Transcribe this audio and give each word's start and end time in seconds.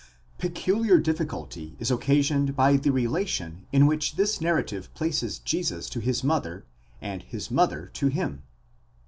Peculiar 0.39 0.99
difficulty 0.99 1.75
is 1.77 1.91
occasioned 1.91 2.55
by 2.55 2.75
the 2.75 2.91
relation 2.91 3.67
in 3.71 3.85
which 3.85 4.15
this 4.15 4.41
narrative 4.41 4.91
places 4.95 5.37
Jesus 5.37 5.87
to 5.91 5.99
his 5.99 6.23
mother, 6.23 6.65
and 7.01 7.21
his 7.21 7.51
mother 7.51 7.91
to 7.93 8.07
him. 8.07 8.41